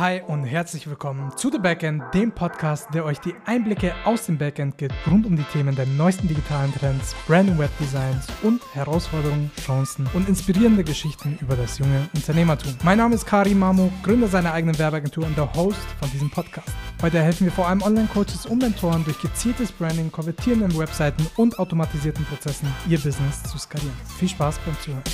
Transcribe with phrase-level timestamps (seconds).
[0.00, 4.38] Hi und herzlich willkommen zu The Backend, dem Podcast, der euch die Einblicke aus dem
[4.38, 9.50] Backend gibt, rund um die Themen der neuesten digitalen Trends, Brand- und Webdesigns und Herausforderungen,
[9.60, 12.78] Chancen und inspirierende Geschichten über das junge Unternehmertum.
[12.82, 16.70] Mein Name ist Kari Mamo, Gründer seiner eigenen Werbeagentur und der Host von diesem Podcast.
[17.02, 22.24] Heute helfen wir vor allem Online-Coaches und Mentoren durch gezieltes Branding, konvertierenden Webseiten und automatisierten
[22.24, 23.92] Prozessen ihr Business zu skalieren.
[24.18, 25.04] Viel Spaß beim Zuhören.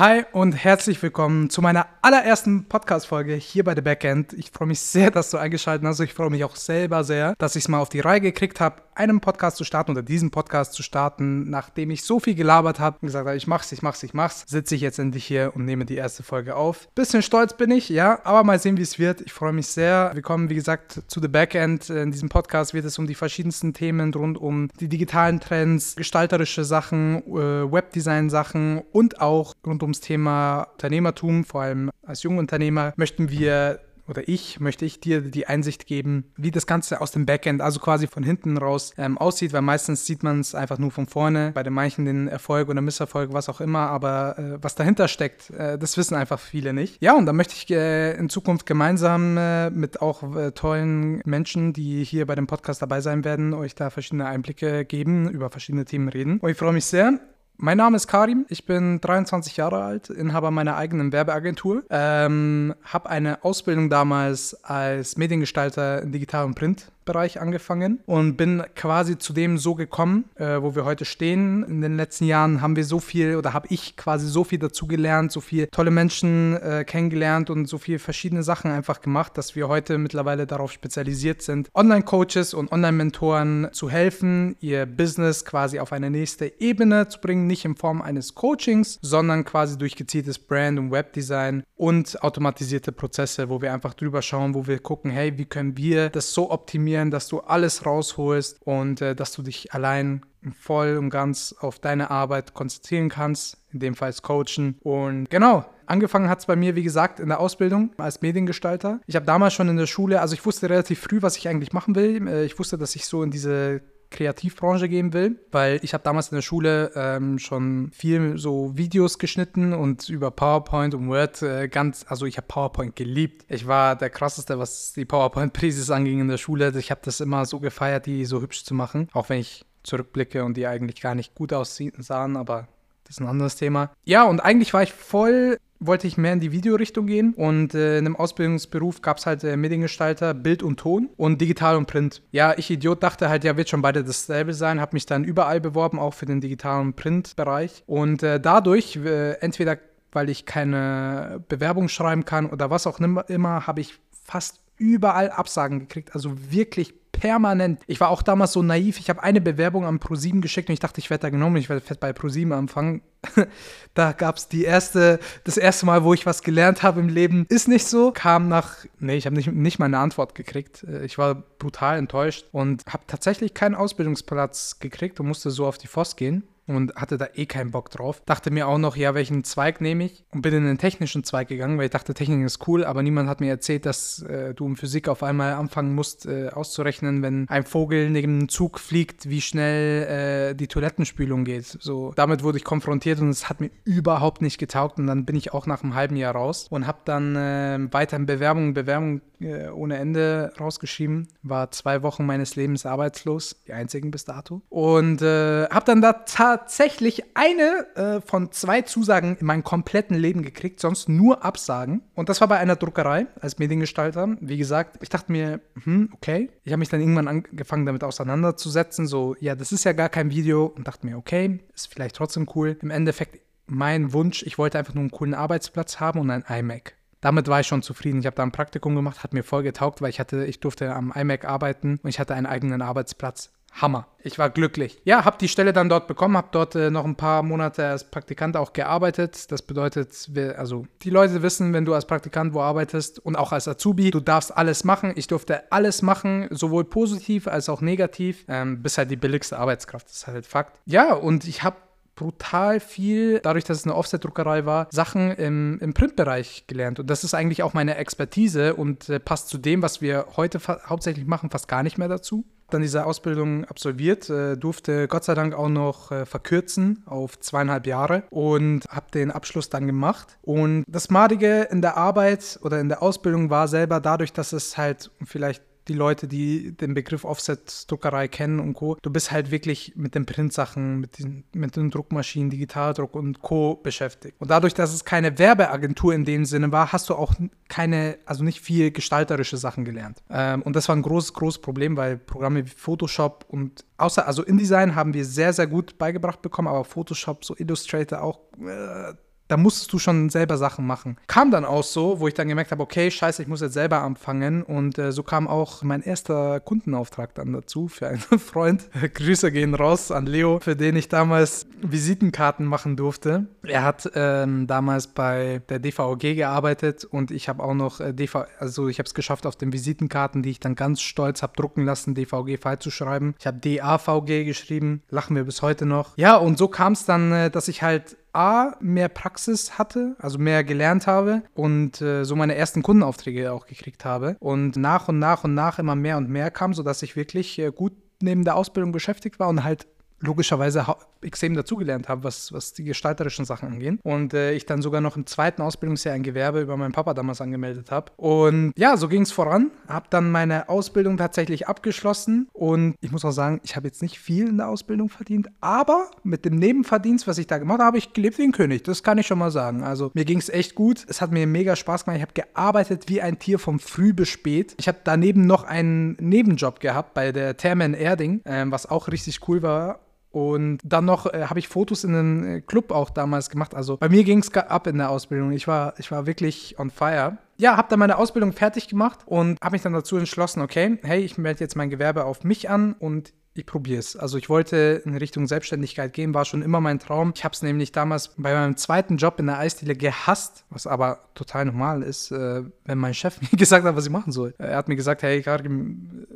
[0.00, 4.32] Hi und herzlich willkommen zu meiner allerersten Podcast-Folge hier bei The Backend.
[4.32, 6.00] Ich freue mich sehr, dass du eingeschaltet hast.
[6.00, 8.76] Ich freue mich auch selber sehr, dass ich es mal auf die Reihe gekriegt habe,
[8.94, 12.96] einen Podcast zu starten oder diesen Podcast zu starten, nachdem ich so viel gelabert habe
[13.00, 15.66] und gesagt habe, ich mach's, ich mach's, ich mach's, sitze ich jetzt endlich hier und
[15.66, 16.88] nehme die erste Folge auf.
[16.94, 19.20] Bisschen stolz bin ich, ja, aber mal sehen, wie es wird.
[19.20, 20.12] Ich freue mich sehr.
[20.14, 21.90] Wir kommen, wie gesagt, zu The Backend.
[21.90, 26.64] In diesem Podcast wird es um die verschiedensten Themen rund um die digitalen Trends, gestalterische
[26.64, 33.80] Sachen, äh, Webdesign-Sachen und auch rund ums Thema Unternehmertum, vor allem als Jungunternehmer, möchten wir
[34.10, 37.78] oder ich, möchte ich dir die Einsicht geben, wie das Ganze aus dem Backend, also
[37.78, 41.52] quasi von hinten raus ähm, aussieht, weil meistens sieht man es einfach nur von vorne,
[41.54, 45.50] bei den manchen den Erfolg oder Misserfolg, was auch immer, aber äh, was dahinter steckt,
[45.50, 47.00] äh, das wissen einfach viele nicht.
[47.00, 51.72] Ja, und da möchte ich äh, in Zukunft gemeinsam äh, mit auch äh, tollen Menschen,
[51.72, 55.84] die hier bei dem Podcast dabei sein werden, euch da verschiedene Einblicke geben, über verschiedene
[55.84, 56.40] Themen reden.
[56.40, 57.20] Und ich freue mich sehr.
[57.62, 63.10] Mein Name ist Karim, ich bin 23 Jahre alt, Inhaber meiner eigenen Werbeagentur, ähm, habe
[63.10, 69.32] eine Ausbildung damals als Mediengestalter in Digital- und Print Bereich angefangen und bin quasi zu
[69.32, 71.64] dem so gekommen, äh, wo wir heute stehen.
[71.64, 74.86] In den letzten Jahren haben wir so viel oder habe ich quasi so viel dazu
[74.86, 79.56] gelernt, so viele tolle Menschen äh, kennengelernt und so viele verschiedene Sachen einfach gemacht, dass
[79.56, 85.92] wir heute mittlerweile darauf spezialisiert sind, Online-Coaches und Online-Mentoren zu helfen, ihr Business quasi auf
[85.92, 90.78] eine nächste Ebene zu bringen, nicht in Form eines Coachings, sondern quasi durch gezieltes Brand-
[90.78, 95.46] und Webdesign und automatisierte Prozesse, wo wir einfach drüber schauen, wo wir gucken, hey, wie
[95.46, 99.72] können wir das so optimieren, konzentrieren, dass du alles rausholst und äh, dass du dich
[99.72, 100.22] allein
[100.58, 104.76] voll und ganz auf deine Arbeit konzentrieren kannst, in dem Fall als Coachen.
[104.82, 109.00] Und genau, angefangen hat es bei mir, wie gesagt, in der Ausbildung als Mediengestalter.
[109.06, 111.72] Ich habe damals schon in der Schule, also ich wusste relativ früh, was ich eigentlich
[111.72, 112.26] machen will.
[112.26, 116.28] Äh, ich wusste, dass ich so in diese Kreativbranche gehen will, weil ich habe damals
[116.28, 121.68] in der Schule ähm, schon viel so Videos geschnitten und über PowerPoint und Word äh,
[121.68, 123.44] ganz, also ich habe PowerPoint geliebt.
[123.48, 126.72] Ich war der krasseste, was die PowerPoint-Präsis anging in der Schule.
[126.76, 130.44] Ich habe das immer so gefeiert, die so hübsch zu machen, auch wenn ich zurückblicke
[130.44, 132.68] und die eigentlich gar nicht gut aussahen, aber
[133.10, 133.90] das ist ein anderes Thema.
[134.04, 137.98] Ja, und eigentlich war ich voll wollte ich mehr in die Videorichtung gehen und äh,
[137.98, 142.22] in einem Ausbildungsberuf gab es halt äh, Mediengestalter, Bild und Ton und Digital und Print.
[142.32, 145.58] Ja, ich Idiot dachte halt, ja, wird schon beide dasselbe sein, habe mich dann überall
[145.58, 148.98] beworben, auch für den Digital- und Print-Bereich und äh, dadurch,
[149.40, 149.78] entweder
[150.12, 155.80] weil ich keine Bewerbung schreiben kann oder was auch immer, habe ich fast überall Absagen
[155.80, 157.80] gekriegt, also wirklich permanent.
[157.86, 158.98] Ich war auch damals so naiv.
[158.98, 161.56] Ich habe eine Bewerbung am ProSieben geschickt und ich dachte, ich werde da genommen.
[161.56, 163.02] Ich werde fett bei ProSieben anfangen.
[163.94, 167.46] da gab es die erste, das erste Mal, wo ich was gelernt habe im Leben.
[167.48, 168.12] Ist nicht so.
[168.12, 170.84] Kam nach, nee, ich habe nicht, nicht mal eine Antwort gekriegt.
[170.84, 175.78] Äh, ich war brutal enttäuscht und habe tatsächlich keinen Ausbildungsplatz gekriegt und musste so auf
[175.78, 178.22] die FOS gehen und hatte da eh keinen Bock drauf.
[178.26, 180.24] Dachte mir auch noch, ja, welchen Zweig nehme ich?
[180.32, 183.28] Und bin in den technischen Zweig gegangen, weil ich dachte, Technik ist cool, aber niemand
[183.28, 187.48] hat mir erzählt, dass äh, du in Physik auf einmal anfangen musst äh, auszurechnen, wenn
[187.48, 191.66] ein Vogel neben einem Zug fliegt, wie schnell äh, die Toilettenspülung geht.
[191.66, 195.36] So, damit wurde ich konfrontiert und es hat mir überhaupt nicht getaugt und dann bin
[195.36, 199.22] ich auch nach einem halben Jahr raus und habe dann äh, weiter in Bewerbung, Bewerbung
[199.40, 205.22] äh, ohne Ende rausgeschrieben, war zwei Wochen meines Lebens arbeitslos, die einzigen bis dato und
[205.22, 210.80] äh, habe dann da tatsächlich eine äh, von zwei Zusagen in meinem kompletten Leben gekriegt,
[210.80, 212.02] sonst nur Absagen.
[212.14, 214.36] Und das war bei einer Druckerei als Mediengestalter.
[214.40, 216.50] Wie gesagt, ich dachte mir, hm, okay.
[216.64, 219.06] Ich habe mich dann irgendwann angefangen damit auseinanderzusetzen.
[219.06, 220.66] So, ja, das ist ja gar kein Video.
[220.66, 222.76] Und dachte mir, okay, ist vielleicht trotzdem cool.
[222.82, 226.94] Im Endeffekt mein Wunsch, ich wollte einfach nur einen coolen Arbeitsplatz haben und ein iMac
[227.20, 228.20] damit war ich schon zufrieden.
[228.20, 230.94] Ich habe da ein Praktikum gemacht, hat mir voll getaugt, weil ich hatte, ich durfte
[230.94, 233.50] am iMac arbeiten und ich hatte einen eigenen Arbeitsplatz.
[233.72, 234.08] Hammer.
[234.22, 235.00] Ich war glücklich.
[235.04, 238.10] Ja, habe die Stelle dann dort bekommen, habe dort äh, noch ein paar Monate als
[238.10, 239.50] Praktikant auch gearbeitet.
[239.50, 243.52] Das bedeutet, wir, also die Leute wissen, wenn du als Praktikant wo arbeitest und auch
[243.52, 245.12] als Azubi, du darfst alles machen.
[245.14, 248.44] Ich durfte alles machen, sowohl positiv als auch negativ.
[248.48, 250.78] Ähm, bist halt die billigste Arbeitskraft, das ist halt Fakt.
[250.84, 251.76] Ja, und ich habe
[252.20, 257.00] brutal viel, dadurch, dass es eine Offset-Druckerei war, Sachen im, im Printbereich gelernt.
[257.00, 260.60] Und das ist eigentlich auch meine Expertise und äh, passt zu dem, was wir heute
[260.86, 262.44] hauptsächlich machen, fast gar nicht mehr dazu.
[262.68, 267.86] dann diese Ausbildung absolviert, äh, durfte Gott sei Dank auch noch äh, verkürzen auf zweieinhalb
[267.86, 270.36] Jahre und habe den Abschluss dann gemacht.
[270.42, 274.76] Und das Madige in der Arbeit oder in der Ausbildung war selber dadurch, dass es
[274.76, 278.96] halt vielleicht die Leute, die den Begriff Offset-Druckerei kennen und Co.
[279.02, 283.76] Du bist halt wirklich mit den Printsachen, mit den, mit den Druckmaschinen, Digitaldruck und Co.
[283.76, 284.36] beschäftigt.
[284.38, 287.34] Und dadurch, dass es keine Werbeagentur in dem Sinne war, hast du auch
[287.68, 290.22] keine, also nicht viel gestalterische Sachen gelernt.
[290.30, 294.44] Ähm, und das war ein großes, großes Problem, weil Programme wie Photoshop und außer, also
[294.44, 298.40] InDesign haben wir sehr, sehr gut beigebracht bekommen, aber Photoshop, so Illustrator auch.
[298.58, 299.14] Äh,
[299.50, 301.16] da musstest du schon selber Sachen machen.
[301.26, 304.02] Kam dann auch so, wo ich dann gemerkt habe, okay, scheiße, ich muss jetzt selber
[304.02, 304.62] anfangen.
[304.62, 308.88] Und äh, so kam auch mein erster Kundenauftrag dann dazu für einen Freund.
[309.14, 313.46] Grüße gehen raus an Leo, für den ich damals Visitenkarten machen durfte.
[313.64, 318.44] Er hat ähm, damals bei der DVG gearbeitet und ich habe auch noch äh, DV,
[318.60, 321.84] also ich habe es geschafft, auf den Visitenkarten, die ich dann ganz stolz habe drucken
[321.84, 323.34] lassen, DVG falsch zu schreiben.
[323.40, 326.16] Ich habe DAVG geschrieben, lachen wir bis heute noch.
[326.16, 330.38] Ja, und so kam es dann, äh, dass ich halt A, mehr Praxis hatte, also
[330.38, 334.36] mehr gelernt habe und äh, so meine ersten Kundenaufträge auch gekriegt habe.
[334.40, 337.70] Und nach und nach und nach immer mehr und mehr kam, sodass ich wirklich äh,
[337.70, 337.92] gut
[338.22, 339.86] neben der Ausbildung beschäftigt war und halt
[340.20, 340.86] logischerweise
[341.22, 343.98] extrem dazugelernt habe, was, was die gestalterischen Sachen angeht.
[344.02, 347.40] Und äh, ich dann sogar noch im zweiten Ausbildungsjahr ein Gewerbe über meinen Papa damals
[347.40, 348.12] angemeldet habe.
[348.16, 349.70] Und ja, so ging es voran.
[349.88, 352.48] Habe dann meine Ausbildung tatsächlich abgeschlossen.
[352.52, 356.10] Und ich muss auch sagen, ich habe jetzt nicht viel in der Ausbildung verdient, aber
[356.22, 358.84] mit dem Nebenverdienst, was ich da gemacht habe, habe ich gelebt wie ein König.
[358.84, 359.82] Das kann ich schon mal sagen.
[359.82, 361.04] Also mir ging es echt gut.
[361.08, 362.18] Es hat mir mega Spaß gemacht.
[362.18, 364.74] Ich habe gearbeitet wie ein Tier vom früh bis spät.
[364.78, 369.08] Ich habe daneben noch einen Nebenjob gehabt bei der Therme in Erding, äh, was auch
[369.08, 373.10] richtig cool war und dann noch äh, habe ich Fotos in einem äh, Club auch
[373.10, 373.74] damals gemacht.
[373.74, 375.52] Also bei mir ging es ab in der Ausbildung.
[375.52, 377.38] Ich war, ich war wirklich on fire.
[377.56, 381.20] Ja, habe dann meine Ausbildung fertig gemacht und habe mich dann dazu entschlossen, okay, hey,
[381.20, 384.16] ich melde jetzt mein Gewerbe auf mich an und ich probiere es.
[384.16, 387.32] Also ich wollte in Richtung Selbstständigkeit gehen, war schon immer mein Traum.
[387.34, 391.18] Ich habe es nämlich damals bei meinem zweiten Job in der Eisdiele gehasst, was aber
[391.34, 394.54] total normal ist, äh, wenn mein Chef mir gesagt hat, was ich machen soll.
[394.58, 396.26] Er hat mir gesagt, hey, Karim,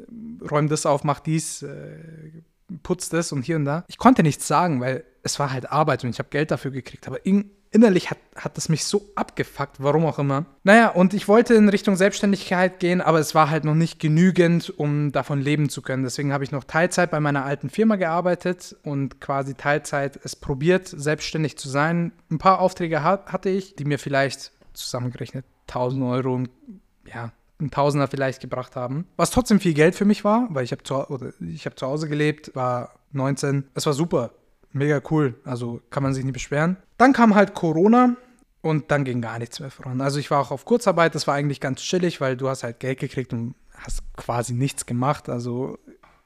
[0.51, 1.99] räum das auf, mach dies, äh,
[2.85, 3.85] putzt das und hier und da.
[3.89, 7.09] Ich konnte nichts sagen, weil es war halt Arbeit und ich habe Geld dafür gekriegt.
[7.09, 10.45] Aber in, innerlich hat, hat das mich so abgefuckt, warum auch immer.
[10.63, 14.71] Naja, und ich wollte in Richtung Selbstständigkeit gehen, aber es war halt noch nicht genügend,
[14.79, 16.05] um davon leben zu können.
[16.05, 20.87] Deswegen habe ich noch Teilzeit bei meiner alten Firma gearbeitet und quasi Teilzeit es probiert,
[20.87, 22.13] selbstständig zu sein.
[22.31, 26.43] Ein paar Aufträge hatte ich, die mir vielleicht zusammengerechnet 1000 Euro
[27.07, 29.07] ja, ein Tausender vielleicht gebracht haben.
[29.17, 32.55] Was trotzdem viel Geld für mich war, weil ich habe zu, hab zu Hause gelebt,
[32.55, 33.69] war 19.
[33.75, 34.33] Es war super,
[34.73, 36.77] mega cool, also kann man sich nicht beschweren.
[36.99, 38.17] Dann kam halt Corona
[38.61, 40.01] und dann ging gar nichts mehr voran.
[40.01, 42.81] Also ich war auch auf Kurzarbeit, das war eigentlich ganz chillig, weil du hast halt
[42.81, 45.79] Geld gekriegt und hast quasi nichts gemacht, also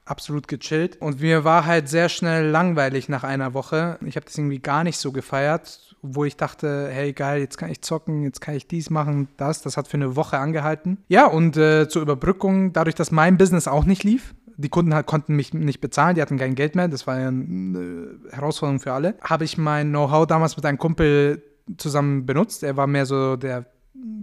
[0.09, 1.01] absolut gechillt.
[1.01, 3.99] Und mir war halt sehr schnell langweilig nach einer Woche.
[4.05, 7.69] Ich habe das irgendwie gar nicht so gefeiert wo ich dachte, hey geil, jetzt kann
[7.69, 9.61] ich zocken, jetzt kann ich dies machen, das.
[9.61, 10.97] Das hat für eine Woche angehalten.
[11.07, 15.35] Ja, und äh, zur Überbrückung, dadurch, dass mein Business auch nicht lief, die Kunden konnten
[15.35, 19.15] mich nicht bezahlen, die hatten kein Geld mehr, das war ja eine Herausforderung für alle,
[19.21, 21.43] habe ich mein Know-how damals mit einem Kumpel
[21.77, 22.63] zusammen benutzt.
[22.63, 23.65] Er war mehr so der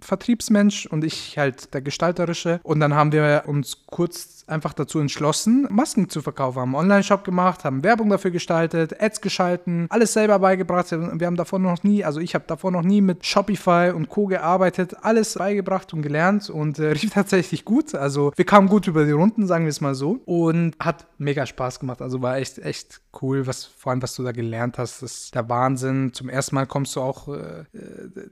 [0.01, 2.61] Vertriebsmensch und ich halt der Gestalterische.
[2.63, 6.61] Und dann haben wir uns kurz einfach dazu entschlossen, Masken zu verkaufen.
[6.61, 10.91] Haben einen Online-Shop gemacht, haben Werbung dafür gestaltet, Ads geschalten, alles selber beigebracht.
[10.91, 14.27] Wir haben davor noch nie, also ich habe davor noch nie mit Shopify und Co.
[14.27, 17.95] gearbeitet, alles beigebracht und gelernt und äh, rief tatsächlich gut.
[17.95, 20.21] Also wir kamen gut über die Runden, sagen wir es mal so.
[20.25, 22.01] Und hat mega Spaß gemacht.
[22.03, 25.03] Also war echt, echt cool, was vor allem, was du da gelernt hast.
[25.03, 26.13] Ist der Wahnsinn.
[26.13, 27.65] Zum ersten Mal kommst du auch, äh,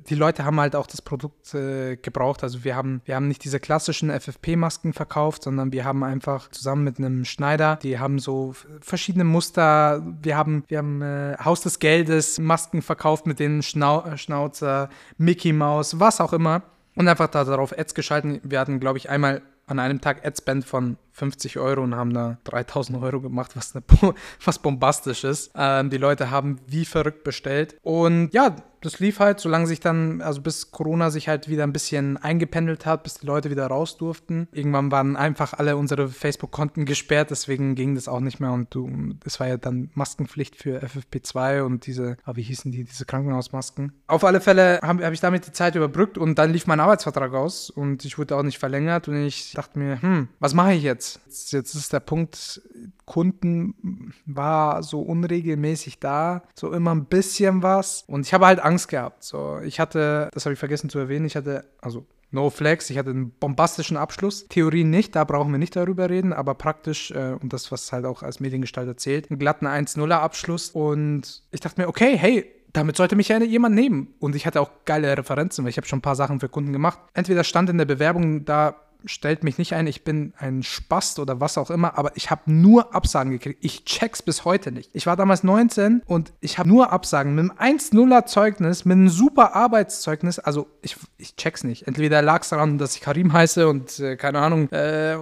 [0.08, 2.42] die Leute haben halt auch das Produkt äh, gebraucht.
[2.42, 6.84] Also wir haben, wir haben nicht diese klassischen FFP-Masken verkauft, sondern wir haben einfach zusammen
[6.84, 7.76] mit einem Schneider.
[7.82, 10.02] Die haben so verschiedene Muster.
[10.22, 14.88] Wir haben, wir haben äh, Haus des Geldes Masken verkauft mit den Schnau äh, Schnauzer,
[15.18, 16.62] Mickey Mouse, was auch immer.
[16.96, 18.40] Und einfach da darauf Ads geschalten.
[18.44, 22.38] Wir hatten, glaube ich, einmal an einem Tag Adspend von 50 Euro und haben da
[22.44, 23.84] 3000 Euro gemacht, was, eine,
[24.44, 25.52] was bombastisch ist.
[25.54, 27.76] Ähm, die Leute haben wie verrückt bestellt.
[27.82, 31.72] Und ja, das lief halt, solange sich dann, also bis Corona sich halt wieder ein
[31.72, 34.46] bisschen eingependelt hat, bis die Leute wieder raus durften.
[34.52, 38.90] Irgendwann waren einfach alle unsere Facebook-Konten gesperrt, deswegen ging das auch nicht mehr und du,
[39.24, 43.92] es war ja dann Maskenpflicht für FFP2 und diese, ah, wie hießen die, diese Krankenhausmasken.
[44.06, 47.32] Auf alle Fälle habe hab ich damit die Zeit überbrückt und dann lief mein Arbeitsvertrag
[47.32, 50.82] aus und ich wurde auch nicht verlängert und ich dachte mir, hm, was mache ich
[50.82, 51.03] jetzt?
[51.12, 51.52] Jetzt.
[51.52, 52.62] Jetzt ist der Punkt,
[53.04, 58.04] Kunden war so unregelmäßig da, so immer ein bisschen was.
[58.06, 59.24] Und ich habe halt Angst gehabt.
[59.24, 62.98] So, ich hatte, das habe ich vergessen zu erwähnen, ich hatte, also No Flex, ich
[62.98, 64.46] hatte einen bombastischen Abschluss.
[64.48, 68.04] Theorie nicht, da brauchen wir nicht darüber reden, aber praktisch, äh, und das, was halt
[68.04, 70.70] auch als Mediengestalter zählt, einen glatten 1-0er Abschluss.
[70.70, 74.14] Und ich dachte mir, okay, hey, damit sollte mich ja jemand nehmen.
[74.18, 76.72] Und ich hatte auch geile Referenzen, weil ich habe schon ein paar Sachen für Kunden
[76.72, 76.98] gemacht.
[77.14, 81.40] Entweder stand in der Bewerbung da stellt mich nicht ein, ich bin ein Spast oder
[81.40, 83.64] was auch immer, aber ich habe nur Absagen gekriegt.
[83.64, 84.90] Ich check's bis heute nicht.
[84.92, 89.08] Ich war damals 19 und ich habe nur Absagen mit einem 1-0er Zeugnis, mit einem
[89.08, 90.38] super Arbeitszeugnis.
[90.38, 91.86] Also ich, ich check's nicht.
[91.86, 95.16] Entweder lag es daran, dass ich Karim heiße und äh, keine Ahnung, äh,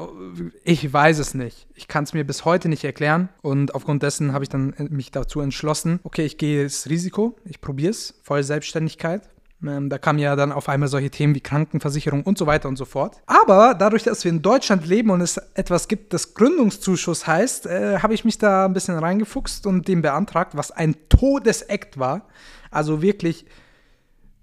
[0.65, 1.67] ich weiß es nicht.
[1.75, 5.11] Ich kann es mir bis heute nicht erklären und aufgrund dessen habe ich dann mich
[5.11, 9.23] dazu entschlossen, okay, ich gehe das Risiko, ich probiere es, voll Selbstständigkeit
[9.67, 12.77] ähm, da kamen ja dann auf einmal solche Themen wie Krankenversicherung und so weiter und
[12.77, 13.17] so fort.
[13.27, 17.99] Aber dadurch, dass wir in Deutschland leben und es etwas gibt, das Gründungszuschuss heißt, äh,
[17.99, 22.29] habe ich mich da ein bisschen reingefuchst und den beantragt, was ein Todesakt war.
[22.71, 23.47] Also wirklich,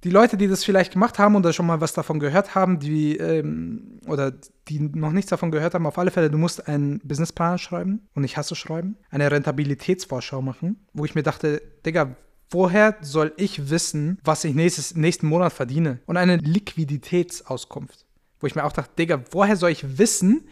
[0.03, 3.17] die Leute, die das vielleicht gemacht haben oder schon mal was davon gehört haben, die
[3.17, 4.31] ähm, oder
[4.69, 8.23] die noch nichts davon gehört haben, auf alle Fälle, du musst einen Businessplan schreiben und
[8.23, 12.15] ich hasse schreiben, eine Rentabilitätsvorschau machen, wo ich mir dachte, Digga,
[12.51, 15.99] Woher soll ich wissen, was ich nächstes, nächsten Monat verdiene?
[16.07, 18.05] Und eine Liquiditätsauskunft.
[18.39, 20.47] Wo ich mir auch dachte, Digga, woher soll ich wissen,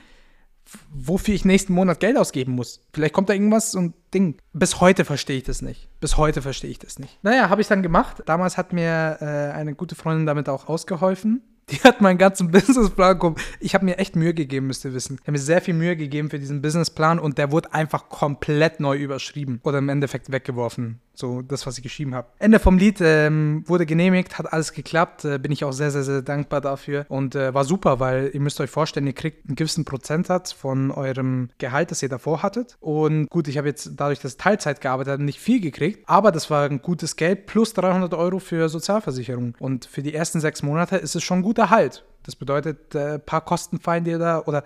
[0.94, 2.82] wofür ich nächsten Monat Geld ausgeben muss?
[2.94, 4.38] Vielleicht kommt da irgendwas und Ding.
[4.54, 5.90] Bis heute verstehe ich das nicht.
[6.00, 7.18] Bis heute verstehe ich das nicht.
[7.24, 8.22] Naja, habe ich dann gemacht.
[8.28, 9.26] Damals hat mir äh,
[9.56, 11.42] eine gute Freundin damit auch ausgeholfen.
[11.70, 13.42] Die hat meinen ganzen Businessplan geguckt.
[13.60, 15.16] Ich habe mir echt Mühe gegeben, müsst ihr wissen.
[15.16, 18.80] Ich habe mir sehr viel Mühe gegeben für diesen Businessplan und der wurde einfach komplett
[18.80, 21.02] neu überschrieben oder im Endeffekt weggeworfen.
[21.20, 22.28] So, das, was ich geschrieben habe.
[22.38, 25.26] Ende vom Lied ähm, wurde genehmigt, hat alles geklappt.
[25.26, 27.08] Äh, bin ich auch sehr, sehr, sehr dankbar dafür.
[27.10, 30.92] Und äh, war super, weil ihr müsst euch vorstellen, ihr kriegt einen gewissen Prozentsatz von
[30.92, 32.78] eurem Gehalt, das ihr davor hattet.
[32.82, 36.08] Und gut, ich habe jetzt dadurch, dass ich Teilzeit gearbeitet habe, nicht viel gekriegt.
[36.08, 39.56] Aber das war ein gutes Geld plus 300 Euro für Sozialversicherung.
[39.58, 42.06] Und für die ersten sechs Monate ist es schon guter Halt.
[42.28, 44.64] Das bedeutet, ein äh, paar Kosten fallen dir da oder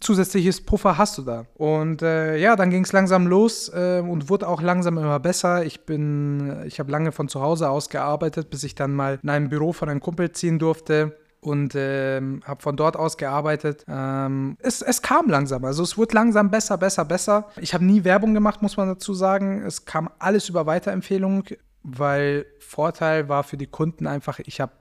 [0.00, 1.46] zusätzliches Puffer hast du da.
[1.54, 5.64] Und äh, ja, dann ging es langsam los äh, und wurde auch langsam immer besser.
[5.64, 9.28] Ich bin, ich habe lange von zu Hause aus gearbeitet, bis ich dann mal in
[9.28, 13.84] einem Büro von einem Kumpel ziehen durfte und ähm, habe von dort aus gearbeitet.
[13.88, 17.48] Ähm, es, es kam langsam, also es wurde langsam besser, besser, besser.
[17.60, 19.62] Ich habe nie Werbung gemacht, muss man dazu sagen.
[19.62, 21.44] Es kam alles über Weiterempfehlung,
[21.82, 24.72] weil Vorteil war für die Kunden einfach, ich habe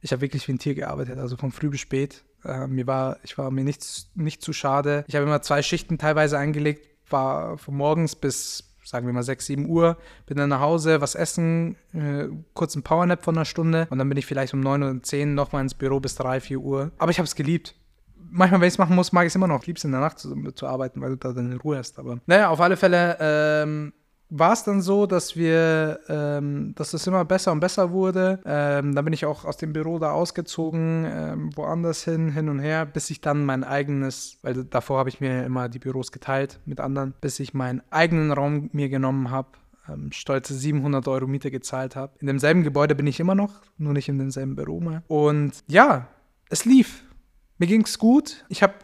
[0.00, 2.24] ich hab wirklich wie ein Tier gearbeitet, also von früh bis spät.
[2.44, 3.84] Äh, mir war, ich war mir nicht,
[4.14, 5.04] nicht zu schade.
[5.08, 9.46] Ich habe immer zwei Schichten teilweise eingelegt, war von morgens bis, sagen wir mal, 6,
[9.46, 9.96] 7 Uhr,
[10.26, 14.08] bin dann nach Hause, was essen, äh, kurz ein Powernap von einer Stunde und dann
[14.08, 16.92] bin ich vielleicht um 9 oder 10 nochmal ins Büro bis 3, 4 Uhr.
[16.98, 17.74] Aber ich habe es geliebt
[18.34, 19.64] manchmal, wenn ich es machen muss, mag ich es immer noch.
[19.64, 21.98] Liebst in der Nacht zu, zu, arbeiten, weil du da deine Ruhe hast.
[21.98, 23.92] Aber naja, auf alle Fälle ähm,
[24.36, 28.40] war es dann so, dass wir, ähm, dass es immer besser und besser wurde.
[28.44, 32.58] Ähm, dann bin ich auch aus dem Büro da ausgezogen, ähm, woanders hin, hin und
[32.58, 36.58] her, bis ich dann mein eigenes, weil davor habe ich mir immer die Büros geteilt
[36.66, 39.48] mit anderen, bis ich meinen eigenen Raum mir genommen habe.
[39.88, 42.14] Ähm, stolze 700 Euro Miete gezahlt habe.
[42.18, 45.04] In demselben Gebäude bin ich immer noch, nur nicht in demselben Büro mehr.
[45.06, 46.08] Und ja,
[46.48, 47.04] es lief.
[47.58, 48.44] Mir ging es gut.
[48.48, 48.74] Ich habe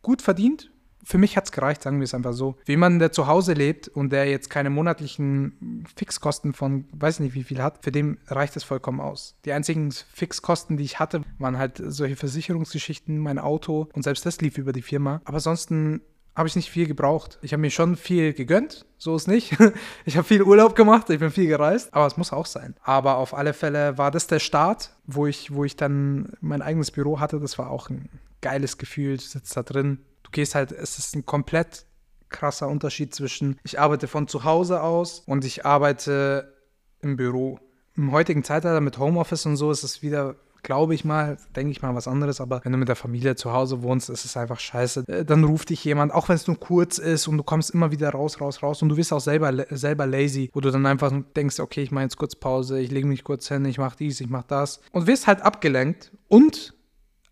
[0.00, 0.70] gut verdient
[1.04, 2.56] für mich hat es gereicht, sagen wir es einfach so.
[2.64, 7.34] Für jemanden, der zu Hause lebt und der jetzt keine monatlichen Fixkosten von weiß nicht
[7.34, 9.36] wie viel hat, für den reicht es vollkommen aus.
[9.44, 14.40] Die einzigen Fixkosten, die ich hatte, waren halt solche Versicherungsgeschichten, mein Auto und selbst das
[14.40, 15.20] lief über die Firma.
[15.24, 16.00] Aber ansonsten
[16.36, 17.38] habe ich nicht viel gebraucht.
[17.42, 19.56] Ich habe mir schon viel gegönnt, so ist nicht.
[20.04, 22.74] Ich habe viel Urlaub gemacht, ich bin viel gereist, aber es muss auch sein.
[22.82, 26.90] Aber auf alle Fälle war das der Start, wo ich, wo ich dann mein eigenes
[26.90, 27.40] Büro hatte.
[27.40, 28.08] Das war auch ein
[28.40, 29.16] geiles Gefühl.
[29.16, 30.00] Du sitzt da drin,
[30.34, 31.86] gehst halt, es ist ein komplett
[32.28, 36.54] krasser Unterschied zwischen, ich arbeite von zu Hause aus und ich arbeite
[37.00, 37.58] im Büro.
[37.96, 41.82] Im heutigen Zeitalter mit Homeoffice und so ist es wieder glaube ich mal, denke ich
[41.82, 44.58] mal was anderes, aber wenn du mit der Familie zu Hause wohnst, ist es einfach
[44.58, 45.04] scheiße.
[45.06, 47.92] Äh, dann ruft dich jemand, auch wenn es nur kurz ist und du kommst immer
[47.92, 51.12] wieder raus, raus, raus und du wirst auch selber, selber lazy, wo du dann einfach
[51.36, 54.20] denkst, okay, ich mache jetzt kurz Pause, ich lege mich kurz hin, ich mache dies,
[54.20, 56.74] ich mache das und wirst halt abgelenkt und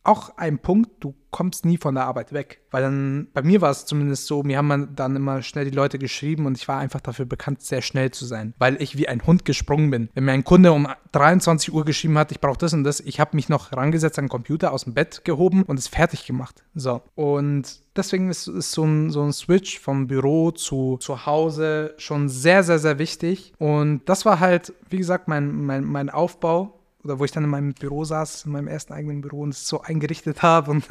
[0.04, 2.60] auch ein Punkt, du kommst nie von der Arbeit weg.
[2.70, 5.98] Weil dann, bei mir war es zumindest so, mir haben dann immer schnell die Leute
[5.98, 9.26] geschrieben und ich war einfach dafür bekannt, sehr schnell zu sein, weil ich wie ein
[9.26, 10.08] Hund gesprungen bin.
[10.14, 13.18] Wenn mir ein Kunde um 23 Uhr geschrieben hat, ich brauche das und das, ich
[13.18, 16.62] habe mich noch rangesetzt an den Computer, aus dem Bett gehoben und es fertig gemacht.
[16.74, 17.02] So.
[17.14, 22.28] Und deswegen ist, ist so, ein, so ein Switch vom Büro zu zu Hause schon
[22.28, 23.52] sehr, sehr, sehr wichtig.
[23.58, 27.50] Und das war halt, wie gesagt, mein, mein, mein Aufbau oder wo ich dann in
[27.50, 30.84] meinem Büro saß, in meinem ersten eigenen Büro und es so eingerichtet habe und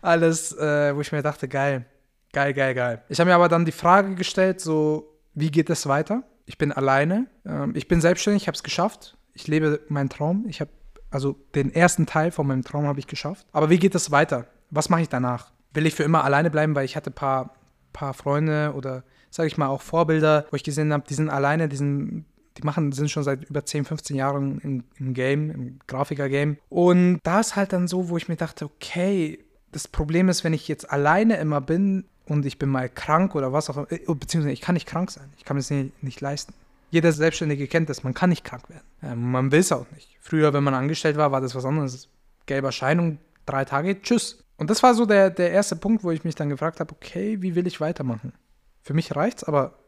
[0.00, 1.84] alles, äh, wo ich mir dachte, geil,
[2.32, 3.02] geil, geil, geil.
[3.08, 6.24] Ich habe mir aber dann die Frage gestellt, so, wie geht es weiter?
[6.44, 10.46] Ich bin alleine, ähm, ich bin selbstständig, ich habe es geschafft, ich lebe meinen Traum,
[10.48, 10.70] ich habe,
[11.10, 13.46] also den ersten Teil von meinem Traum habe ich geschafft.
[13.52, 14.46] Aber wie geht es weiter?
[14.70, 15.52] Was mache ich danach?
[15.72, 17.54] Will ich für immer alleine bleiben, weil ich hatte ein paar,
[17.92, 21.68] paar Freunde oder, sage ich mal, auch Vorbilder, wo ich gesehen habe, die sind alleine,
[21.68, 25.78] die sind die machen, sind schon seit über 10, 15 Jahren im, im Game, im
[25.86, 26.58] Grafiker-Game.
[26.68, 29.38] Und da ist halt dann so, wo ich mir dachte, okay,
[29.72, 33.52] das Problem ist, wenn ich jetzt alleine immer bin und ich bin mal krank oder
[33.52, 36.20] was auch immer, äh, beziehungsweise ich kann nicht krank sein, ich kann es nicht, nicht
[36.20, 36.54] leisten.
[36.90, 38.84] Jeder Selbstständige kennt das, man kann nicht krank werden.
[39.00, 40.18] Ja, man will es auch nicht.
[40.20, 42.08] Früher, wenn man angestellt war, war das was anderes.
[42.44, 44.44] Gelbe Erscheinung, drei Tage, tschüss.
[44.58, 47.40] Und das war so der, der erste Punkt, wo ich mich dann gefragt habe, okay,
[47.40, 48.34] wie will ich weitermachen?
[48.82, 49.78] Für mich reicht's, aber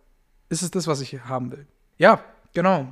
[0.48, 1.66] ist es das, was ich haben will?
[1.98, 2.86] Ja, Genau.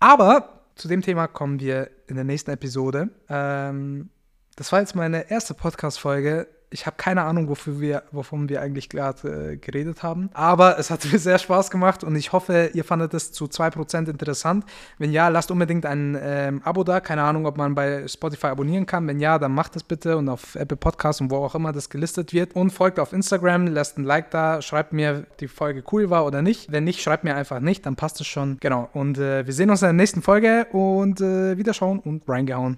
[0.00, 3.10] Aber zu dem Thema kommen wir in der nächsten Episode.
[3.28, 4.10] Ähm,
[4.56, 8.88] das war jetzt meine erste Podcast-Folge ich habe keine Ahnung, wofür wir, wovon wir eigentlich
[8.88, 10.30] gerade äh, geredet haben.
[10.34, 14.08] Aber es hat mir sehr Spaß gemacht und ich hoffe, ihr fandet es zu 2%
[14.08, 14.64] interessant.
[14.98, 17.00] Wenn ja, lasst unbedingt ein ähm, Abo da.
[17.00, 19.06] Keine Ahnung, ob man bei Spotify abonnieren kann.
[19.06, 21.88] Wenn ja, dann macht das bitte und auf Apple Podcasts und wo auch immer das
[21.88, 22.54] gelistet wird.
[22.54, 26.42] Und folgt auf Instagram, lasst ein Like da, schreibt mir, die Folge cool war oder
[26.42, 26.70] nicht.
[26.70, 28.58] Wenn nicht, schreibt mir einfach nicht, dann passt es schon.
[28.60, 28.88] Genau.
[28.92, 32.76] Und äh, wir sehen uns in der nächsten Folge und äh, wiederschauen und reingehauen.